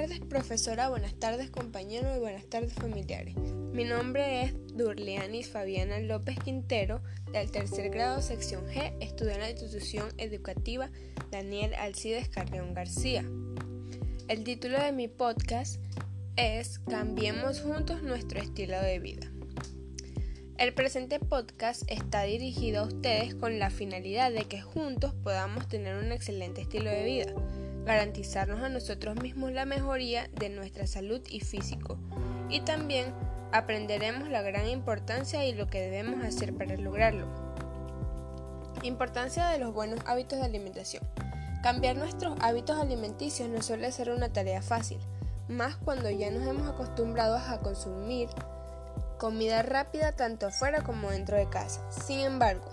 tardes 0.00 0.20
profesora, 0.20 0.88
buenas 0.90 1.14
tardes 1.14 1.50
compañeros 1.50 2.16
y 2.16 2.20
buenas 2.20 2.46
tardes 2.46 2.72
familiares. 2.72 3.34
Mi 3.72 3.82
nombre 3.82 4.42
es 4.42 4.54
Durlianis 4.76 5.48
Fabiana 5.48 5.98
López 5.98 6.38
Quintero, 6.38 7.00
del 7.32 7.50
tercer 7.50 7.90
grado 7.90 8.22
sección 8.22 8.64
G, 8.68 8.94
estudio 9.00 9.32
en 9.32 9.40
la 9.40 9.50
institución 9.50 10.06
educativa 10.16 10.88
Daniel 11.32 11.74
Alcides 11.74 12.28
Carreón 12.28 12.74
García. 12.74 13.24
El 14.28 14.44
título 14.44 14.80
de 14.80 14.92
mi 14.92 15.08
podcast 15.08 15.80
es 16.36 16.78
Cambiemos 16.78 17.62
juntos 17.62 18.04
nuestro 18.04 18.38
estilo 18.38 18.80
de 18.80 19.00
vida. 19.00 19.26
El 20.58 20.74
presente 20.74 21.18
podcast 21.18 21.82
está 21.90 22.22
dirigido 22.22 22.82
a 22.82 22.86
ustedes 22.86 23.34
con 23.34 23.58
la 23.58 23.70
finalidad 23.70 24.30
de 24.30 24.44
que 24.44 24.62
juntos 24.62 25.12
podamos 25.24 25.66
tener 25.66 25.96
un 25.96 26.12
excelente 26.12 26.60
estilo 26.60 26.88
de 26.88 27.04
vida 27.04 27.34
garantizarnos 27.84 28.62
a 28.62 28.68
nosotros 28.68 29.16
mismos 29.22 29.52
la 29.52 29.64
mejoría 29.64 30.28
de 30.38 30.48
nuestra 30.48 30.86
salud 30.86 31.20
y 31.28 31.40
físico. 31.40 31.98
Y 32.48 32.60
también 32.60 33.12
aprenderemos 33.52 34.28
la 34.28 34.42
gran 34.42 34.68
importancia 34.68 35.44
y 35.46 35.54
lo 35.54 35.68
que 35.68 35.80
debemos 35.80 36.24
hacer 36.24 36.54
para 36.54 36.76
lograrlo. 36.76 37.26
Importancia 38.82 39.48
de 39.48 39.58
los 39.58 39.72
buenos 39.72 40.00
hábitos 40.06 40.38
de 40.38 40.44
alimentación. 40.44 41.02
Cambiar 41.62 41.96
nuestros 41.96 42.38
hábitos 42.40 42.78
alimenticios 42.78 43.48
no 43.48 43.62
suele 43.62 43.90
ser 43.90 44.10
una 44.10 44.32
tarea 44.32 44.62
fácil, 44.62 44.98
más 45.48 45.76
cuando 45.76 46.08
ya 46.10 46.30
nos 46.30 46.46
hemos 46.46 46.68
acostumbrado 46.68 47.36
a 47.36 47.58
consumir 47.60 48.28
comida 49.18 49.62
rápida 49.62 50.12
tanto 50.12 50.46
afuera 50.46 50.82
como 50.82 51.10
dentro 51.10 51.36
de 51.36 51.48
casa. 51.48 51.80
Sin 51.90 52.20
embargo, 52.20 52.68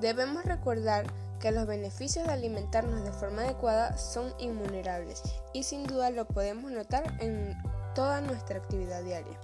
debemos 0.00 0.44
recordar 0.44 1.06
que 1.40 1.52
los 1.52 1.66
beneficios 1.66 2.26
de 2.26 2.32
alimentarnos 2.32 3.04
de 3.04 3.12
forma 3.12 3.42
adecuada 3.42 3.96
son 3.98 4.32
inmunerables 4.38 5.22
y 5.52 5.62
sin 5.62 5.84
duda 5.84 6.10
lo 6.10 6.26
podemos 6.26 6.70
notar 6.70 7.16
en 7.20 7.56
toda 7.94 8.20
nuestra 8.20 8.58
actividad 8.58 9.02
diaria. 9.02 9.38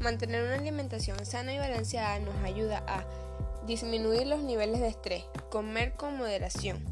Mantener 0.00 0.44
una 0.44 0.56
alimentación 0.56 1.24
sana 1.24 1.54
y 1.54 1.58
balanceada 1.58 2.18
nos 2.18 2.36
ayuda 2.44 2.82
a 2.86 3.04
disminuir 3.66 4.26
los 4.26 4.42
niveles 4.42 4.80
de 4.80 4.88
estrés, 4.88 5.24
comer 5.50 5.94
con 5.94 6.16
moderación, 6.16 6.84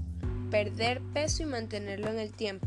perder 0.50 1.03
peso 1.12 1.42
y 1.42 1.47
mantenerlo 1.47 2.09
en 2.09 2.19
el 2.19 2.33
tiempo, 2.33 2.66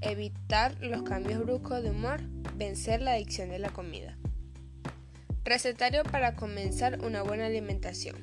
evitar 0.00 0.74
los 0.80 1.02
cambios 1.02 1.40
bruscos 1.40 1.82
de 1.82 1.90
humor, 1.90 2.20
vencer 2.54 3.00
la 3.00 3.12
adicción 3.12 3.48
de 3.48 3.58
la 3.58 3.70
comida. 3.70 4.16
Recetario 5.44 6.02
para 6.02 6.34
comenzar 6.34 7.04
una 7.04 7.22
buena 7.22 7.46
alimentación. 7.46 8.16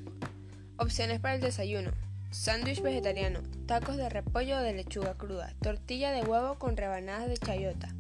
Opciones 0.78 1.20
para 1.20 1.36
el 1.36 1.42
desayuno. 1.42 1.92
Sándwich 2.34 2.81
vegetariano, 2.81 3.42
tacos 3.67 3.95
de 3.95 4.09
repollo 4.09 4.58
o 4.58 4.62
de 4.62 4.73
lechuga 4.73 5.14
cruda, 5.14 5.53
tortilla 5.62 6.12
de 6.12 6.23
huevo 6.23 6.58
con 6.58 6.75
rebanadas 6.75 7.30
de 7.30 7.38
chayota, 7.38 7.94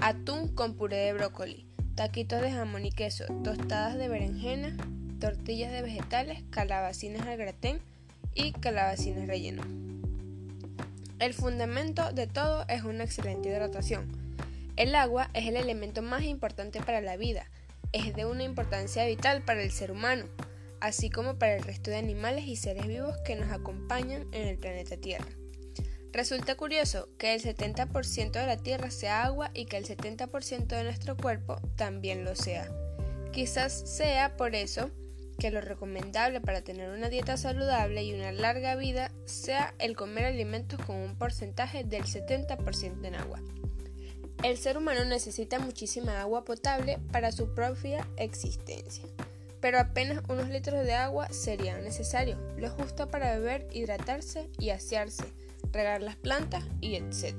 atún 0.00 0.48
con 0.48 0.74
puré 0.74 0.96
de 0.96 1.12
brócoli, 1.12 1.68
taquitos 1.94 2.40
de 2.40 2.50
jamón 2.50 2.84
y 2.84 2.90
queso, 2.90 3.26
tostadas 3.44 3.96
de 3.96 4.08
berenjena, 4.08 4.76
tortillas 5.20 5.70
de 5.70 5.82
vegetales, 5.82 6.42
calabacines 6.50 7.22
al 7.22 7.36
gratén 7.36 7.80
y 8.34 8.50
calabacines 8.50 9.28
rellenos. 9.28 9.66
El 11.20 11.32
fundamento 11.32 12.12
de 12.12 12.26
todo 12.26 12.64
es 12.66 12.82
una 12.82 13.04
excelente 13.04 13.50
hidratación. 13.50 14.10
El 14.74 14.96
agua 14.96 15.30
es 15.32 15.46
el 15.46 15.56
elemento 15.56 16.02
más 16.02 16.24
importante 16.24 16.80
para 16.80 17.00
la 17.00 17.16
vida, 17.16 17.46
es 17.92 18.16
de 18.16 18.24
una 18.24 18.42
importancia 18.42 19.06
vital 19.06 19.42
para 19.42 19.62
el 19.62 19.70
ser 19.70 19.92
humano 19.92 20.24
así 20.80 21.10
como 21.10 21.38
para 21.38 21.56
el 21.56 21.62
resto 21.62 21.90
de 21.90 21.96
animales 21.96 22.46
y 22.46 22.56
seres 22.56 22.86
vivos 22.86 23.16
que 23.24 23.36
nos 23.36 23.52
acompañan 23.52 24.26
en 24.32 24.48
el 24.48 24.58
planeta 24.58 24.96
Tierra. 24.96 25.28
Resulta 26.12 26.56
curioso 26.56 27.08
que 27.18 27.34
el 27.34 27.42
70% 27.42 28.32
de 28.32 28.46
la 28.46 28.56
Tierra 28.56 28.90
sea 28.90 29.24
agua 29.24 29.50
y 29.54 29.66
que 29.66 29.76
el 29.76 29.86
70% 29.86 30.66
de 30.66 30.84
nuestro 30.84 31.16
cuerpo 31.16 31.60
también 31.76 32.24
lo 32.24 32.34
sea. 32.34 32.68
Quizás 33.32 33.72
sea 33.72 34.36
por 34.36 34.56
eso 34.56 34.90
que 35.38 35.50
lo 35.50 35.60
recomendable 35.60 36.40
para 36.40 36.62
tener 36.62 36.90
una 36.90 37.08
dieta 37.08 37.36
saludable 37.36 38.02
y 38.02 38.12
una 38.12 38.32
larga 38.32 38.74
vida 38.74 39.12
sea 39.24 39.74
el 39.78 39.96
comer 39.96 40.24
alimentos 40.24 40.84
con 40.84 40.96
un 40.96 41.16
porcentaje 41.16 41.84
del 41.84 42.02
70% 42.02 43.04
en 43.04 43.14
agua. 43.14 43.40
El 44.42 44.56
ser 44.58 44.76
humano 44.76 45.04
necesita 45.04 45.58
muchísima 45.58 46.20
agua 46.20 46.44
potable 46.44 46.98
para 47.12 47.30
su 47.30 47.54
propia 47.54 48.06
existencia 48.16 49.04
pero 49.60 49.78
apenas 49.78 50.22
unos 50.28 50.48
litros 50.48 50.84
de 50.84 50.94
agua 50.94 51.28
serían 51.30 51.84
necesarios, 51.84 52.38
lo 52.56 52.70
justo 52.70 53.08
para 53.08 53.36
beber, 53.36 53.66
hidratarse 53.72 54.48
y 54.58 54.70
asearse, 54.70 55.24
regar 55.72 56.02
las 56.02 56.16
plantas 56.16 56.64
y 56.80 56.96
etc. 56.96 57.34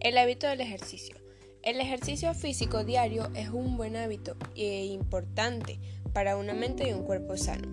El 0.00 0.18
hábito 0.18 0.48
del 0.48 0.60
ejercicio. 0.60 1.16
El 1.62 1.80
ejercicio 1.80 2.34
físico 2.34 2.82
diario 2.82 3.30
es 3.36 3.50
un 3.50 3.76
buen 3.76 3.96
hábito 3.96 4.36
e 4.56 4.86
importante 4.86 5.78
para 6.12 6.36
una 6.36 6.54
mente 6.54 6.88
y 6.88 6.92
un 6.92 7.04
cuerpo 7.04 7.36
sano. 7.36 7.68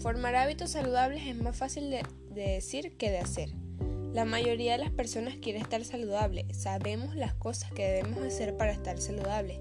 Formar 0.00 0.34
hábitos 0.34 0.70
saludables 0.70 1.24
es 1.28 1.36
más 1.36 1.56
fácil 1.56 1.88
de, 1.88 2.02
de 2.30 2.48
decir 2.48 2.96
que 2.96 3.12
de 3.12 3.18
hacer. 3.18 3.50
La 4.12 4.24
mayoría 4.24 4.72
de 4.72 4.78
las 4.78 4.90
personas 4.90 5.36
quiere 5.36 5.60
estar 5.60 5.84
saludable, 5.84 6.46
sabemos 6.52 7.14
las 7.14 7.32
cosas 7.34 7.70
que 7.72 7.86
debemos 7.86 8.18
hacer 8.24 8.56
para 8.56 8.72
estar 8.72 9.00
saludables, 9.00 9.60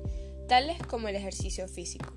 tales 0.49 0.79
como 0.87 1.07
el 1.07 1.15
ejercicio 1.15 1.67
físico. 1.67 2.13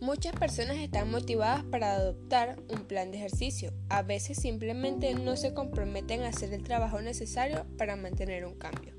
Muchas 0.00 0.32
personas 0.32 0.76
están 0.78 1.10
motivadas 1.10 1.64
para 1.64 1.94
adoptar 1.94 2.56
un 2.68 2.84
plan 2.84 3.10
de 3.10 3.18
ejercicio. 3.18 3.72
A 3.88 4.02
veces 4.02 4.38
simplemente 4.38 5.14
no 5.14 5.36
se 5.36 5.54
comprometen 5.54 6.22
a 6.22 6.28
hacer 6.28 6.52
el 6.52 6.62
trabajo 6.62 7.00
necesario 7.00 7.64
para 7.78 7.96
mantener 7.96 8.44
un 8.44 8.54
cambio. 8.54 8.92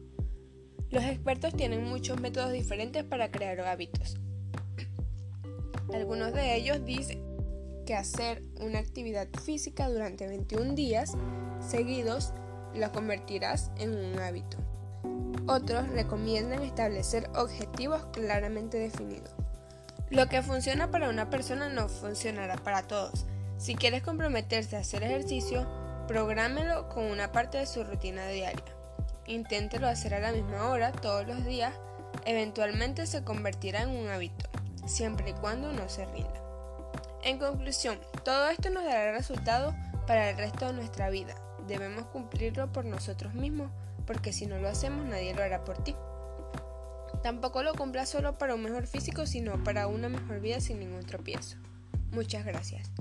Los 0.89 1.03
expertos 1.03 1.53
tienen 1.53 1.83
muchos 1.83 2.19
métodos 2.21 2.53
diferentes 2.53 3.03
para 3.03 3.29
crear 3.29 3.59
hábitos. 3.61 4.15
Algunos 5.93 6.33
de 6.33 6.55
ellos 6.55 6.83
dicen 6.85 7.21
que 7.85 7.95
hacer 7.95 8.41
una 8.59 8.79
actividad 8.79 9.27
física 9.43 9.89
durante 9.89 10.27
21 10.27 10.73
días 10.73 11.13
seguidos 11.59 12.33
lo 12.73 12.91
convertirás 12.91 13.71
en 13.77 13.93
un 13.93 14.19
hábito. 14.19 14.57
Otros 15.47 15.87
recomiendan 15.89 16.63
establecer 16.63 17.29
objetivos 17.35 18.05
claramente 18.07 18.79
definidos. 18.79 19.44
Lo 20.11 20.27
que 20.27 20.43
funciona 20.43 20.91
para 20.91 21.09
una 21.09 21.31
persona 21.31 21.67
no 21.69 21.89
funcionará 21.89 22.57
para 22.57 22.83
todos. 22.83 23.25
Si 23.57 23.73
quieres 23.73 24.03
comprometerse 24.03 24.75
a 24.75 24.81
hacer 24.81 25.01
ejercicio, 25.03 25.67
prográmelo 26.07 26.89
con 26.89 27.05
una 27.05 27.31
parte 27.31 27.57
de 27.57 27.65
su 27.65 27.83
rutina 27.83 28.27
diaria. 28.27 28.63
Inténtelo 29.25 29.87
hacer 29.87 30.13
a 30.13 30.19
la 30.19 30.31
misma 30.31 30.69
hora 30.69 30.91
todos 30.91 31.25
los 31.25 31.43
días, 31.43 31.73
eventualmente 32.25 33.07
se 33.07 33.23
convertirá 33.23 33.81
en 33.81 33.89
un 33.89 34.07
hábito, 34.09 34.47
siempre 34.85 35.31
y 35.31 35.33
cuando 35.33 35.73
no 35.73 35.89
se 35.89 36.05
rinda. 36.05 36.41
En 37.23 37.39
conclusión, 37.39 37.99
todo 38.23 38.49
esto 38.49 38.69
nos 38.69 38.83
dará 38.83 39.11
resultados 39.11 39.73
para 40.05 40.29
el 40.29 40.37
resto 40.37 40.67
de 40.67 40.73
nuestra 40.73 41.09
vida. 41.09 41.33
Debemos 41.67 42.05
cumplirlo 42.05 42.71
por 42.71 42.85
nosotros 42.85 43.33
mismos, 43.33 43.71
porque 44.05 44.31
si 44.31 44.45
no 44.45 44.59
lo 44.59 44.69
hacemos 44.69 45.03
nadie 45.07 45.33
lo 45.33 45.41
hará 45.41 45.63
por 45.63 45.83
ti. 45.83 45.95
Tampoco 47.25 47.63
lo 47.63 47.73
cumpla 47.73 48.05
solo 48.05 48.37
para 48.37 48.53
un 48.53 48.61
mejor 48.61 48.85
físico, 48.85 49.25
sino 49.25 49.63
para 49.63 49.87
una 49.87 50.09
mejor 50.09 50.41
vida 50.41 50.59
sin 50.59 50.77
ningún 50.77 51.03
tropiezo. 51.07 51.57
Muchas 52.11 52.45
gracias. 52.45 52.91